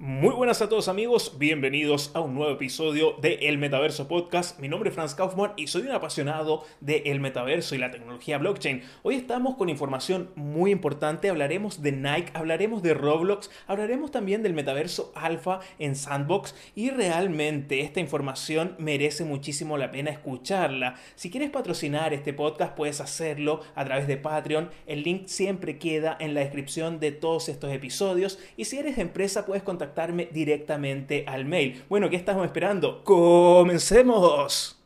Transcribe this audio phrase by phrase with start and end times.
[0.00, 4.60] Muy buenas a todos amigos, bienvenidos a un nuevo episodio de El Metaverso Podcast.
[4.60, 8.38] Mi nombre es Franz Kaufmann y soy un apasionado de el metaverso y la tecnología
[8.38, 8.84] blockchain.
[9.02, 14.54] Hoy estamos con información muy importante, hablaremos de Nike, hablaremos de Roblox, hablaremos también del
[14.54, 20.94] metaverso alfa en Sandbox y realmente esta información merece muchísimo la pena escucharla.
[21.16, 26.16] Si quieres patrocinar este podcast puedes hacerlo a través de Patreon, el link siempre queda
[26.20, 29.87] en la descripción de todos estos episodios y si eres empresa puedes contactar
[30.32, 31.82] directamente al mail.
[31.88, 33.02] Bueno, ¿qué estamos esperando?
[33.04, 34.78] ¡Comencemos!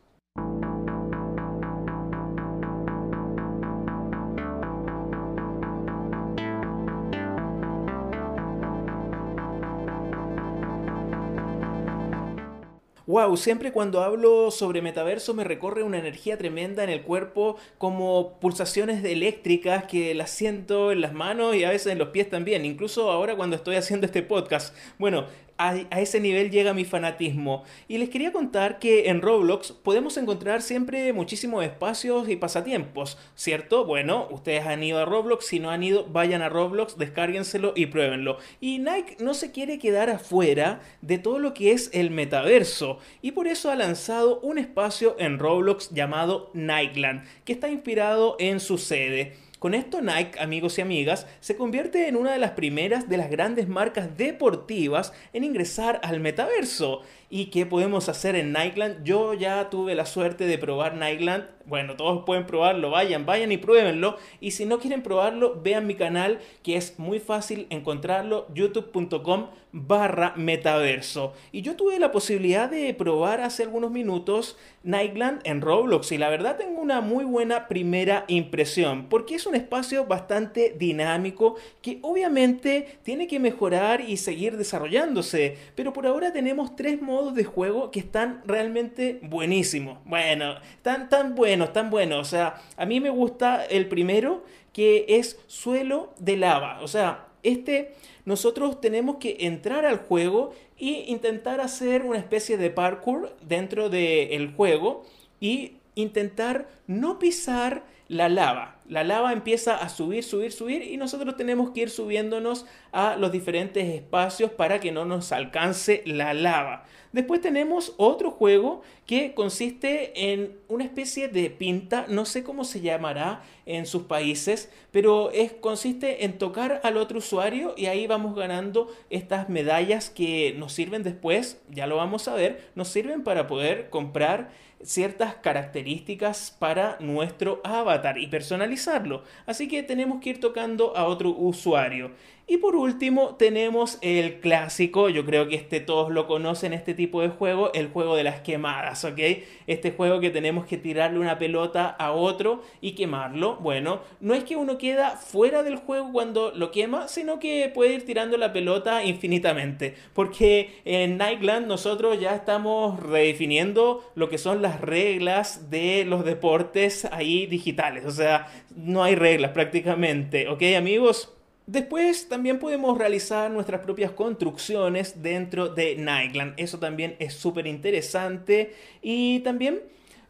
[13.06, 18.38] Wow, siempre cuando hablo sobre metaverso me recorre una energía tremenda en el cuerpo, como
[18.38, 22.64] pulsaciones eléctricas que las siento en las manos y a veces en los pies también,
[22.64, 24.76] incluso ahora cuando estoy haciendo este podcast.
[24.98, 25.26] Bueno,
[25.62, 27.64] a, ese nivel llega mi fanatismo.
[27.86, 33.84] Y les quería contar que en Roblox podemos encontrar siempre muchísimos espacios y pasatiempos, ¿cierto?
[33.84, 37.86] Bueno, ustedes han ido a Roblox, si no han ido, vayan a Roblox, descárguenselo y
[37.86, 38.38] pruébenlo.
[38.60, 43.32] Y Nike no se quiere quedar afuera de todo lo que es el metaverso, y
[43.32, 48.78] por eso ha lanzado un espacio en Roblox llamado Nikeland, que está inspirado en su
[48.78, 49.36] sede.
[49.62, 53.30] Con esto Nike, amigos y amigas, se convierte en una de las primeras de las
[53.30, 57.02] grandes marcas deportivas en ingresar al metaverso.
[57.30, 59.04] ¿Y qué podemos hacer en Nikeland?
[59.04, 61.44] Yo ya tuve la suerte de probar Nikeland.
[61.64, 64.16] Bueno, todos pueden probarlo, vayan, vayan y pruébenlo.
[64.40, 70.34] Y si no quieren probarlo, vean mi canal que es muy fácil encontrarlo, youtube.com barra
[70.36, 71.32] metaverso.
[71.50, 76.28] Y yo tuve la posibilidad de probar hace algunos minutos Nightland en Roblox y la
[76.28, 83.26] verdad tengo una muy buena primera impresión porque es espacio bastante dinámico que obviamente tiene
[83.26, 85.56] que mejorar y seguir desarrollándose.
[85.74, 89.98] Pero por ahora tenemos tres modos de juego que están realmente buenísimos.
[90.04, 92.20] Bueno, tan, tan buenos, tan buenos.
[92.20, 96.80] O sea, a mí me gusta el primero que es suelo de lava.
[96.82, 97.92] O sea, este
[98.24, 104.52] nosotros tenemos que entrar al juego e intentar hacer una especie de parkour dentro del
[104.54, 105.04] juego
[105.40, 108.76] y intentar no pisar la lava.
[108.92, 113.32] La lava empieza a subir, subir, subir y nosotros tenemos que ir subiéndonos a los
[113.32, 116.84] diferentes espacios para que no nos alcance la lava.
[117.12, 122.82] Después tenemos otro juego que consiste en una especie de pinta, no sé cómo se
[122.82, 128.34] llamará en sus países, pero es, consiste en tocar al otro usuario y ahí vamos
[128.36, 133.46] ganando estas medallas que nos sirven después, ya lo vamos a ver, nos sirven para
[133.46, 134.50] poder comprar
[134.84, 139.22] ciertas características para nuestro avatar y personalizarlo.
[139.46, 142.12] Así que tenemos que ir tocando a otro usuario.
[142.52, 147.22] Y por último tenemos el clásico, yo creo que este todos lo conocen, este tipo
[147.22, 149.18] de juego, el juego de las quemadas, ¿ok?
[149.66, 153.56] Este juego que tenemos que tirarle una pelota a otro y quemarlo.
[153.56, 157.94] Bueno, no es que uno queda fuera del juego cuando lo quema, sino que puede
[157.94, 159.94] ir tirando la pelota infinitamente.
[160.12, 167.06] Porque en Nightland nosotros ya estamos redefiniendo lo que son las reglas de los deportes
[167.06, 168.04] ahí digitales.
[168.04, 171.32] O sea, no hay reglas prácticamente, ¿ok amigos?
[171.66, 176.54] Después también podemos realizar nuestras propias construcciones dentro de Nightland.
[176.56, 178.74] Eso también es súper interesante.
[179.00, 179.80] Y también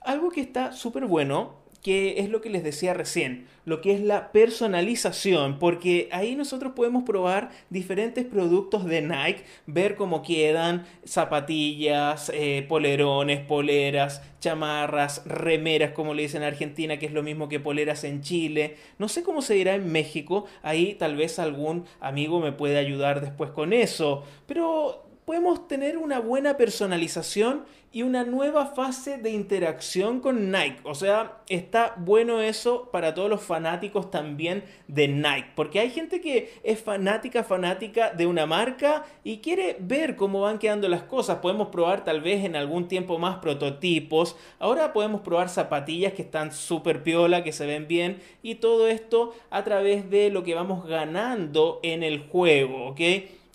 [0.00, 4.00] algo que está súper bueno que es lo que les decía recién, lo que es
[4.00, 12.30] la personalización, porque ahí nosotros podemos probar diferentes productos de Nike, ver cómo quedan zapatillas,
[12.34, 17.58] eh, polerones, poleras, chamarras, remeras, como le dicen en Argentina, que es lo mismo que
[17.58, 18.76] poleras en Chile.
[18.98, 23.20] No sé cómo se dirá en México, ahí tal vez algún amigo me puede ayudar
[23.20, 30.20] después con eso, pero podemos tener una buena personalización y una nueva fase de interacción
[30.20, 30.80] con Nike.
[30.84, 35.52] O sea, está bueno eso para todos los fanáticos también de Nike.
[35.56, 40.58] Porque hay gente que es fanática, fanática de una marca y quiere ver cómo van
[40.58, 41.38] quedando las cosas.
[41.38, 44.36] Podemos probar tal vez en algún tiempo más prototipos.
[44.58, 48.20] Ahora podemos probar zapatillas que están súper piola, que se ven bien.
[48.42, 53.00] Y todo esto a través de lo que vamos ganando en el juego, ¿ok?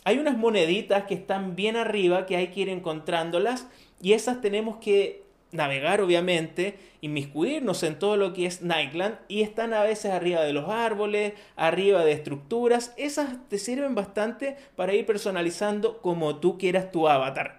[0.07, 3.67] Hay unas moneditas que están bien arriba que hay que ir encontrándolas
[4.01, 9.73] y esas tenemos que navegar obviamente, inmiscuirnos en todo lo que es Nightland y están
[9.73, 15.05] a veces arriba de los árboles, arriba de estructuras, esas te sirven bastante para ir
[15.05, 17.56] personalizando como tú quieras tu avatar.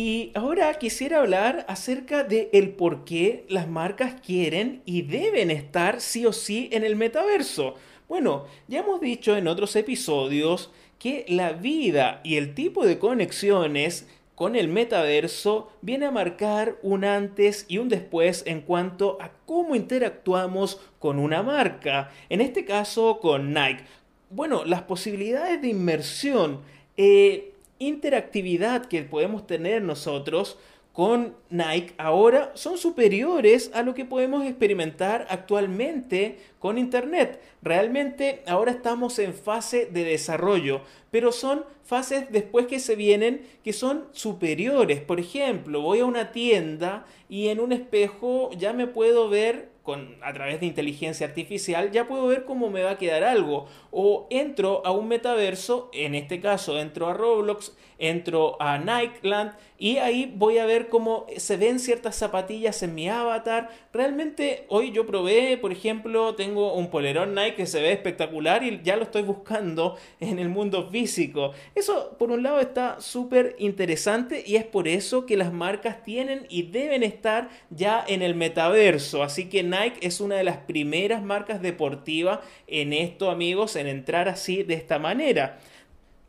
[0.00, 6.00] Y ahora quisiera hablar acerca de el por qué las marcas quieren y deben estar
[6.00, 7.74] sí o sí en el metaverso.
[8.08, 14.06] Bueno, ya hemos dicho en otros episodios que la vida y el tipo de conexiones
[14.36, 19.74] con el metaverso viene a marcar un antes y un después en cuanto a cómo
[19.74, 23.82] interactuamos con una marca, en este caso con Nike.
[24.30, 26.60] Bueno, las posibilidades de inmersión,
[26.96, 30.58] e interactividad que podemos tener nosotros
[30.98, 37.40] con Nike ahora son superiores a lo que podemos experimentar actualmente con Internet.
[37.62, 40.80] Realmente ahora estamos en fase de desarrollo,
[41.12, 45.00] pero son fases después que se vienen que son superiores.
[45.00, 49.68] Por ejemplo, voy a una tienda y en un espejo ya me puedo ver
[50.22, 53.66] a través de inteligencia artificial, ya puedo ver cómo me va a quedar algo.
[53.90, 59.98] O entro a un metaverso, en este caso entro a Roblox, entro a Nikeland y
[59.98, 63.70] ahí voy a ver cómo se ven ciertas zapatillas en mi avatar.
[63.92, 68.80] Realmente hoy yo probé, por ejemplo, tengo un polerón Nike que se ve espectacular y
[68.82, 71.52] ya lo estoy buscando en el mundo físico.
[71.76, 76.46] Eso por un lado está súper interesante y es por eso que las marcas tienen
[76.48, 79.22] y deben estar ya en el metaverso.
[79.22, 84.28] Así que Nike es una de las primeras marcas deportivas en esto, amigos, en entrar
[84.28, 85.58] así de esta manera.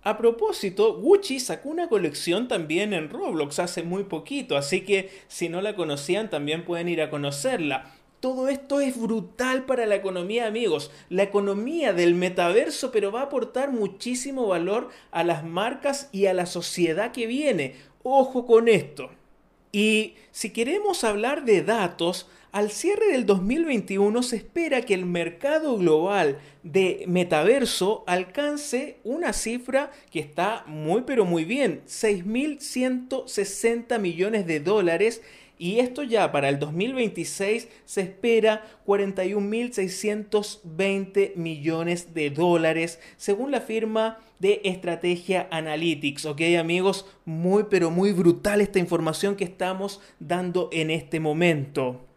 [0.01, 5.49] A propósito, Gucci sacó una colección también en Roblox hace muy poquito, así que si
[5.49, 7.93] no la conocían también pueden ir a conocerla.
[8.21, 10.91] Todo esto es brutal para la economía, amigos.
[11.09, 16.33] La economía del metaverso, pero va a aportar muchísimo valor a las marcas y a
[16.33, 17.75] la sociedad que viene.
[18.03, 19.09] Ojo con esto.
[19.71, 25.77] Y si queremos hablar de datos, al cierre del 2021 se espera que el mercado
[25.77, 34.61] global de metaverso alcance una cifra que está muy pero muy bien, 6.160 millones de
[34.61, 35.21] dólares
[35.59, 44.17] y esto ya para el 2026 se espera 41.620 millones de dólares según la firma
[44.39, 46.25] de Estrategia Analytics.
[46.25, 52.08] Ok amigos, muy pero muy brutal esta información que estamos dando en este momento.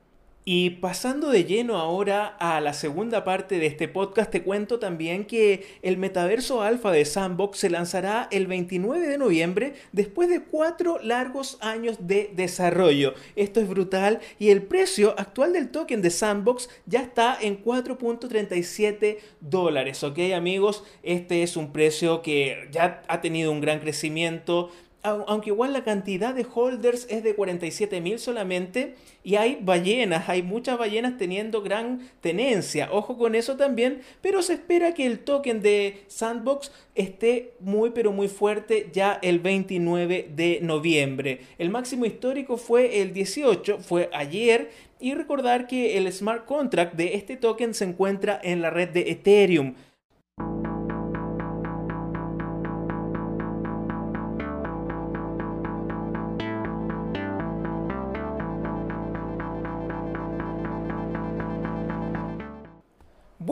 [0.45, 5.25] Y pasando de lleno ahora a la segunda parte de este podcast, te cuento también
[5.25, 10.99] que el metaverso alfa de Sandbox se lanzará el 29 de noviembre después de cuatro
[11.01, 13.15] largos años de desarrollo.
[13.37, 19.19] Esto es brutal y el precio actual del token de Sandbox ya está en 4.37
[19.41, 20.03] dólares.
[20.03, 24.71] Ok amigos, este es un precio que ya ha tenido un gran crecimiento
[25.03, 28.95] aunque igual la cantidad de holders es de 47.000 solamente,
[29.25, 34.55] y hay ballenas, hay muchas ballenas teniendo gran tenencia, ojo con eso también, pero se
[34.55, 40.59] espera que el token de Sandbox esté muy pero muy fuerte ya el 29 de
[40.63, 41.41] noviembre.
[41.59, 44.71] El máximo histórico fue el 18, fue ayer,
[45.01, 49.11] y recordar que el smart contract de este token se encuentra en la red de
[49.11, 49.75] Ethereum.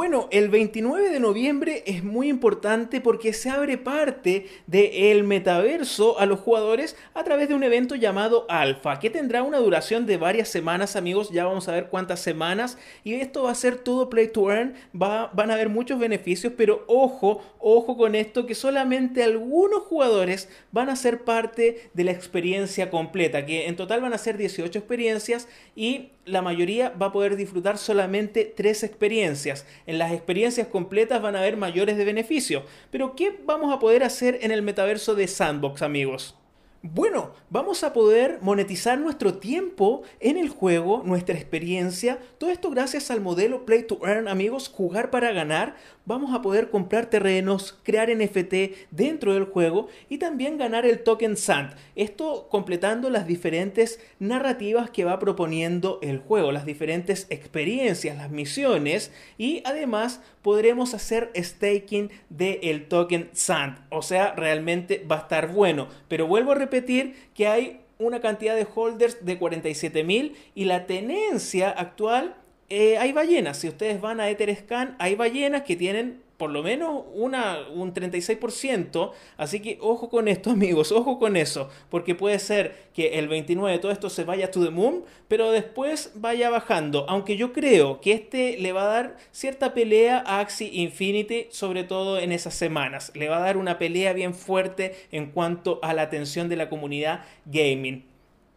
[0.00, 6.24] Bueno, el 29 de noviembre es muy importante porque se abre parte del metaverso a
[6.24, 10.48] los jugadores a través de un evento llamado Alpha, que tendrá una duración de varias
[10.48, 11.28] semanas, amigos.
[11.32, 12.78] Ya vamos a ver cuántas semanas.
[13.04, 14.72] Y esto va a ser todo play to earn.
[14.98, 20.48] Va, van a haber muchos beneficios, pero ojo, ojo con esto, que solamente algunos jugadores
[20.72, 24.78] van a ser parte de la experiencia completa, que en total van a ser 18
[24.78, 25.46] experiencias
[25.76, 29.66] y la mayoría va a poder disfrutar solamente tres experiencias.
[29.86, 32.64] En las experiencias completas van a haber mayores de beneficio.
[32.90, 36.36] Pero ¿qué vamos a poder hacer en el metaverso de Sandbox, amigos?
[36.82, 43.10] Bueno, vamos a poder monetizar nuestro tiempo en el juego, nuestra experiencia, todo esto gracias
[43.10, 45.76] al modelo Play to Earn, amigos, jugar para ganar.
[46.10, 51.36] Vamos a poder comprar terrenos, crear NFT dentro del juego y también ganar el token
[51.36, 51.74] SAND.
[51.94, 59.12] Esto completando las diferentes narrativas que va proponiendo el juego, las diferentes experiencias, las misiones
[59.38, 63.76] y además podremos hacer staking del token SAND.
[63.90, 65.86] O sea, realmente va a estar bueno.
[66.08, 71.70] Pero vuelvo a repetir que hay una cantidad de holders de 47.000 y la tenencia
[71.70, 72.34] actual,
[72.70, 73.58] eh, hay ballenas.
[73.58, 79.10] Si ustedes van a Etherscan, hay ballenas que tienen por lo menos un 36%.
[79.36, 83.78] Así que ojo con esto, amigos, ojo con eso, porque puede ser que el 29
[83.78, 87.04] todo esto se vaya to the moon, pero después vaya bajando.
[87.10, 91.84] Aunque yo creo que este le va a dar cierta pelea a Axie Infinity, sobre
[91.84, 93.12] todo en esas semanas.
[93.14, 96.70] Le va a dar una pelea bien fuerte en cuanto a la atención de la
[96.70, 98.09] comunidad gaming.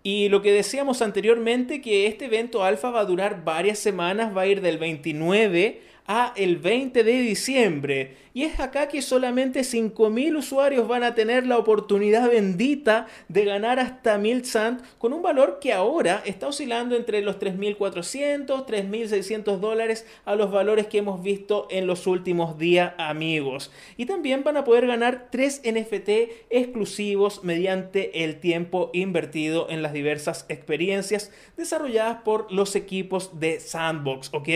[0.04, 4.42] Y lo que decíamos anteriormente, que este evento alfa va a durar varias semanas, va
[4.42, 8.24] a ir del 29 a el 20 de diciembre.
[8.36, 13.80] Y es acá que solamente 5.000 usuarios van a tener la oportunidad bendita de ganar
[13.80, 20.08] hasta 1000 Sand con un valor que ahora está oscilando entre los 3.400, 3.600 dólares
[20.26, 23.72] a los valores que hemos visto en los últimos días amigos.
[23.98, 26.10] Y también van a poder ganar 3 NFT
[26.50, 34.30] exclusivos mediante el tiempo invertido en las diversas experiencias desarrolladas por los equipos de Sandbox,
[34.34, 34.50] ¿ok?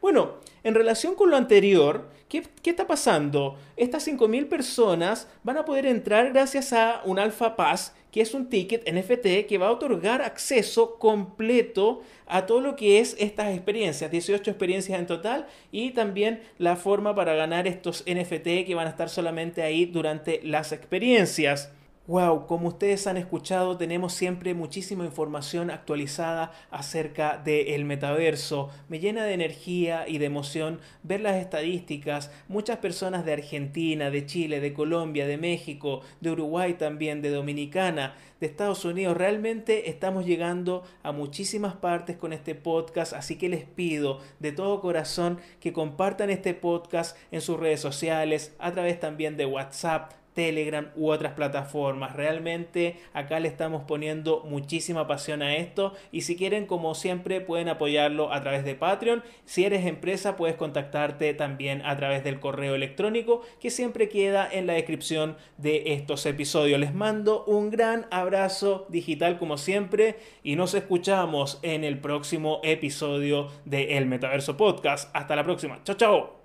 [0.00, 0.34] Bueno,
[0.64, 3.56] en relación con lo anterior, ¿qué, está pasando?
[3.76, 8.48] Estas 5.000 personas van a poder entrar gracias a un Alpha Pass, que es un
[8.48, 14.10] ticket NFT que va a otorgar acceso completo a todo lo que es estas experiencias,
[14.10, 18.90] 18 experiencias en total y también la forma para ganar estos NFT que van a
[18.90, 21.72] estar solamente ahí durante las experiencias.
[22.06, 28.68] Wow, como ustedes han escuchado, tenemos siempre muchísima información actualizada acerca del metaverso.
[28.90, 32.30] Me llena de energía y de emoción ver las estadísticas.
[32.46, 38.14] Muchas personas de Argentina, de Chile, de Colombia, de México, de Uruguay también, de Dominicana,
[38.38, 39.16] de Estados Unidos.
[39.16, 44.82] Realmente estamos llegando a muchísimas partes con este podcast, así que les pido de todo
[44.82, 50.90] corazón que compartan este podcast en sus redes sociales, a través también de WhatsApp Telegram
[50.96, 52.14] u otras plataformas.
[52.14, 57.68] Realmente acá le estamos poniendo muchísima pasión a esto y si quieren como siempre pueden
[57.68, 59.22] apoyarlo a través de Patreon.
[59.44, 64.66] Si eres empresa puedes contactarte también a través del correo electrónico que siempre queda en
[64.66, 66.80] la descripción de estos episodios.
[66.80, 73.48] Les mando un gran abrazo digital como siempre y nos escuchamos en el próximo episodio
[73.64, 75.10] de El Metaverso Podcast.
[75.14, 75.80] Hasta la próxima.
[75.84, 76.43] Chao, chao.